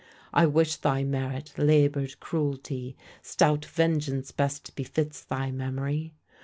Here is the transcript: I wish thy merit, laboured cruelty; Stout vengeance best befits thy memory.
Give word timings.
I 0.33 0.47
wish 0.47 0.77
thy 0.77 1.03
merit, 1.03 1.53
laboured 1.59 2.19
cruelty; 2.19 2.97
Stout 3.21 3.65
vengeance 3.65 4.31
best 4.31 4.75
befits 4.75 5.21
thy 5.23 5.51
memory. 5.51 6.15